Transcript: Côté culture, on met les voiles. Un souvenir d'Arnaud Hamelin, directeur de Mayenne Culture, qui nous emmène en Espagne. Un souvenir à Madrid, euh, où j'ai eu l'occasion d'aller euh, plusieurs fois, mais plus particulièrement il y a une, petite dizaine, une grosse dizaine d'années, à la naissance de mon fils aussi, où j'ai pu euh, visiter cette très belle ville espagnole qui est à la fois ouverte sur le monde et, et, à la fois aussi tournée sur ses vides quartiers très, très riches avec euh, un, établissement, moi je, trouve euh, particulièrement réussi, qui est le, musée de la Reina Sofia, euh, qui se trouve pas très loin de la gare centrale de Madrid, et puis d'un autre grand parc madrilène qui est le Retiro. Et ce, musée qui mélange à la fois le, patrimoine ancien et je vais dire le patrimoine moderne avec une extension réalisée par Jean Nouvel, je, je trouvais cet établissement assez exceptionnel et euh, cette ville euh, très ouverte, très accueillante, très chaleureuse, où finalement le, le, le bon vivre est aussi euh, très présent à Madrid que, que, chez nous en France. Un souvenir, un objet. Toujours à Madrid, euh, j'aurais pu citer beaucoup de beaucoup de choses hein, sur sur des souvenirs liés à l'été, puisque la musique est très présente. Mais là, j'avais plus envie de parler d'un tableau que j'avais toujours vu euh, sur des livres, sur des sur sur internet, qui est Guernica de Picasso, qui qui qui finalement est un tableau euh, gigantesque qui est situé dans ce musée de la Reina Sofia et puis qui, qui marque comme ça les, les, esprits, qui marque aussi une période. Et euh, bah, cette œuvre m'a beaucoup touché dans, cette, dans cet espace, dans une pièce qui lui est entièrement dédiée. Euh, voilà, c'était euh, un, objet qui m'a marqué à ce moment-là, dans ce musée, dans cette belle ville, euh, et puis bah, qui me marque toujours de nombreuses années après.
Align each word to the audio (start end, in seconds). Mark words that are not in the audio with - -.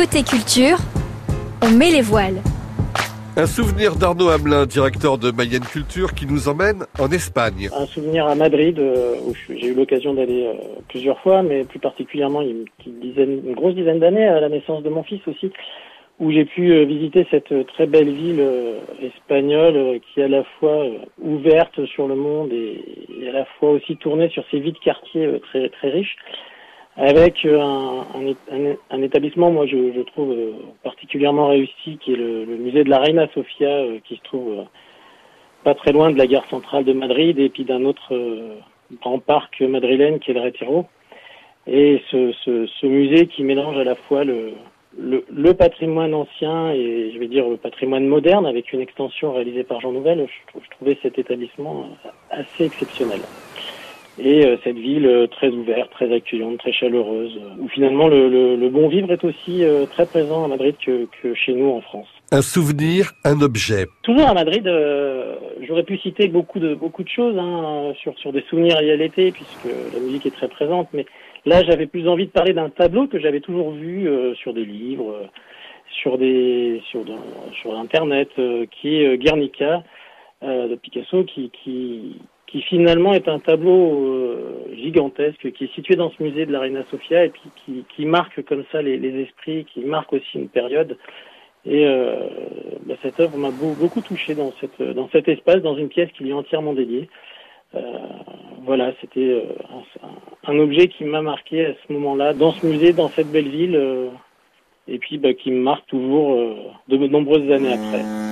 Côté 0.00 0.22
culture, 0.22 0.78
on 1.62 1.76
met 1.76 1.90
les 1.90 2.00
voiles. 2.00 2.40
Un 3.36 3.44
souvenir 3.44 3.96
d'Arnaud 3.96 4.30
Hamelin, 4.30 4.64
directeur 4.64 5.18
de 5.18 5.30
Mayenne 5.30 5.60
Culture, 5.60 6.14
qui 6.14 6.24
nous 6.24 6.48
emmène 6.48 6.86
en 6.98 7.12
Espagne. 7.12 7.68
Un 7.70 7.84
souvenir 7.84 8.26
à 8.26 8.34
Madrid, 8.34 8.78
euh, 8.78 9.16
où 9.26 9.34
j'ai 9.50 9.66
eu 9.66 9.74
l'occasion 9.74 10.14
d'aller 10.14 10.46
euh, 10.46 10.54
plusieurs 10.88 11.20
fois, 11.20 11.42
mais 11.42 11.64
plus 11.64 11.80
particulièrement 11.80 12.40
il 12.40 12.46
y 12.46 12.50
a 12.50 12.54
une, 12.54 12.64
petite 12.78 12.98
dizaine, 12.98 13.42
une 13.46 13.54
grosse 13.54 13.74
dizaine 13.74 13.98
d'années, 13.98 14.26
à 14.26 14.40
la 14.40 14.48
naissance 14.48 14.82
de 14.82 14.88
mon 14.88 15.02
fils 15.02 15.20
aussi, 15.26 15.52
où 16.18 16.32
j'ai 16.32 16.46
pu 16.46 16.72
euh, 16.72 16.86
visiter 16.86 17.26
cette 17.30 17.52
très 17.66 17.86
belle 17.86 18.10
ville 18.10 18.42
espagnole 19.02 20.00
qui 20.00 20.20
est 20.20 20.24
à 20.24 20.28
la 20.28 20.44
fois 20.58 20.86
ouverte 21.20 21.84
sur 21.84 22.08
le 22.08 22.14
monde 22.14 22.50
et, 22.54 22.82
et, 23.20 23.28
à 23.28 23.32
la 23.32 23.44
fois 23.58 23.72
aussi 23.72 23.98
tournée 23.98 24.30
sur 24.30 24.44
ses 24.50 24.60
vides 24.60 24.78
quartiers 24.82 25.28
très, 25.50 25.68
très 25.68 25.90
riches 25.90 26.16
avec 26.96 27.44
euh, 27.44 27.58
un, 28.90 29.02
établissement, 29.02 29.50
moi 29.50 29.66
je, 29.66 30.02
trouve 30.02 30.32
euh, 30.32 30.52
particulièrement 30.82 31.48
réussi, 31.48 31.98
qui 31.98 32.12
est 32.12 32.16
le, 32.16 32.44
musée 32.44 32.84
de 32.84 32.90
la 32.90 32.98
Reina 32.98 33.28
Sofia, 33.32 33.68
euh, 33.68 33.98
qui 34.04 34.16
se 34.16 34.22
trouve 34.22 34.66
pas 35.64 35.74
très 35.74 35.92
loin 35.92 36.10
de 36.10 36.18
la 36.18 36.26
gare 36.26 36.46
centrale 36.48 36.84
de 36.84 36.92
Madrid, 36.92 37.38
et 37.38 37.48
puis 37.48 37.64
d'un 37.64 37.84
autre 37.84 38.14
grand 39.00 39.18
parc 39.18 39.60
madrilène 39.60 40.18
qui 40.18 40.30
est 40.30 40.34
le 40.34 40.40
Retiro. 40.40 40.86
Et 41.66 42.02
ce, 42.10 42.86
musée 42.86 43.26
qui 43.26 43.44
mélange 43.44 43.76
à 43.76 43.84
la 43.84 43.94
fois 43.94 44.24
le, 44.24 44.54
patrimoine 45.52 46.14
ancien 46.14 46.72
et 46.72 47.12
je 47.14 47.18
vais 47.18 47.28
dire 47.28 47.48
le 47.48 47.56
patrimoine 47.56 48.06
moderne 48.06 48.46
avec 48.46 48.72
une 48.72 48.80
extension 48.80 49.32
réalisée 49.32 49.62
par 49.62 49.80
Jean 49.80 49.92
Nouvel, 49.92 50.26
je, 50.26 50.60
je 50.60 50.70
trouvais 50.70 50.98
cet 51.02 51.18
établissement 51.18 51.90
assez 52.30 52.64
exceptionnel 52.64 53.20
et 54.18 54.44
euh, 54.44 54.56
cette 54.64 54.76
ville 54.76 55.06
euh, 55.06 55.26
très 55.26 55.48
ouverte, 55.48 55.90
très 55.92 56.12
accueillante, 56.12 56.58
très 56.58 56.72
chaleureuse, 56.72 57.38
où 57.58 57.68
finalement 57.68 58.08
le, 58.08 58.28
le, 58.28 58.56
le 58.56 58.68
bon 58.68 58.88
vivre 58.88 59.10
est 59.12 59.24
aussi 59.24 59.64
euh, 59.64 59.86
très 59.86 60.06
présent 60.06 60.44
à 60.44 60.48
Madrid 60.48 60.74
que, 60.84 61.06
que, 61.22 61.34
chez 61.34 61.52
nous 61.52 61.70
en 61.70 61.80
France. 61.80 62.08
Un 62.32 62.42
souvenir, 62.42 63.12
un 63.24 63.40
objet. 63.40 63.86
Toujours 64.02 64.28
à 64.28 64.34
Madrid, 64.34 64.66
euh, 64.66 65.36
j'aurais 65.66 65.84
pu 65.84 65.96
citer 65.98 66.28
beaucoup 66.28 66.58
de 66.58 66.74
beaucoup 66.74 67.02
de 67.02 67.08
choses 67.08 67.36
hein, 67.38 67.92
sur 68.00 68.18
sur 68.18 68.32
des 68.32 68.42
souvenirs 68.42 68.80
liés 68.80 68.92
à 68.92 68.96
l'été, 68.96 69.32
puisque 69.32 69.68
la 69.94 70.00
musique 70.00 70.26
est 70.26 70.34
très 70.34 70.48
présente. 70.48 70.88
Mais 70.92 71.06
là, 71.46 71.62
j'avais 71.64 71.86
plus 71.86 72.06
envie 72.08 72.26
de 72.26 72.32
parler 72.32 72.52
d'un 72.52 72.70
tableau 72.70 73.06
que 73.06 73.18
j'avais 73.18 73.40
toujours 73.40 73.72
vu 73.72 74.08
euh, 74.08 74.34
sur 74.34 74.52
des 74.54 74.64
livres, 74.64 75.28
sur 75.90 76.18
des 76.18 76.82
sur 76.90 77.04
sur 77.60 77.76
internet, 77.78 78.28
qui 78.70 78.96
est 78.96 79.18
Guernica 79.18 79.82
de 80.42 80.74
Picasso, 80.76 81.24
qui 81.24 81.50
qui 81.50 82.16
qui 82.50 82.62
finalement 82.62 83.14
est 83.14 83.28
un 83.28 83.38
tableau 83.38 83.94
euh, 83.94 84.74
gigantesque 84.74 85.52
qui 85.52 85.64
est 85.64 85.74
situé 85.74 85.94
dans 85.94 86.10
ce 86.10 86.22
musée 86.22 86.46
de 86.46 86.52
la 86.52 86.60
Reina 86.60 86.82
Sofia 86.90 87.24
et 87.24 87.28
puis 87.28 87.48
qui, 87.64 87.84
qui 87.94 88.04
marque 88.04 88.42
comme 88.44 88.64
ça 88.72 88.82
les, 88.82 88.96
les, 88.96 89.22
esprits, 89.22 89.64
qui 89.66 89.80
marque 89.80 90.12
aussi 90.12 90.34
une 90.34 90.48
période. 90.48 90.98
Et 91.64 91.86
euh, 91.86 92.16
bah, 92.86 92.94
cette 93.02 93.20
œuvre 93.20 93.36
m'a 93.36 93.50
beaucoup 93.50 94.00
touché 94.00 94.34
dans, 94.34 94.52
cette, 94.60 94.82
dans 94.82 95.08
cet 95.10 95.28
espace, 95.28 95.58
dans 95.62 95.76
une 95.76 95.88
pièce 95.88 96.10
qui 96.12 96.24
lui 96.24 96.30
est 96.30 96.34
entièrement 96.34 96.72
dédiée. 96.72 97.08
Euh, 97.76 97.80
voilà, 98.64 98.92
c'était 99.00 99.20
euh, 99.20 99.42
un, 100.44 100.58
objet 100.58 100.88
qui 100.88 101.04
m'a 101.04 101.22
marqué 101.22 101.66
à 101.66 101.74
ce 101.86 101.92
moment-là, 101.92 102.34
dans 102.34 102.50
ce 102.50 102.66
musée, 102.66 102.92
dans 102.92 103.08
cette 103.10 103.30
belle 103.30 103.48
ville, 103.48 103.76
euh, 103.76 104.08
et 104.88 104.98
puis 104.98 105.18
bah, 105.18 105.34
qui 105.34 105.52
me 105.52 105.60
marque 105.62 105.86
toujours 105.86 106.36
de 106.88 106.96
nombreuses 106.96 107.50
années 107.52 107.74
après. 107.74 108.29